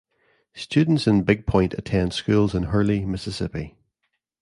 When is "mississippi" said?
3.05-3.77